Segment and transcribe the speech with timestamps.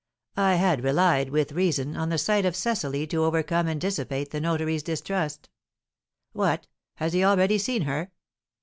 [0.35, 4.41] "I had relied, with reason, on the sight of Cecily to overcome and dissipate the
[4.41, 5.47] notary's distrust."
[6.33, 6.65] "What!
[6.95, 8.09] Has he already seen her?"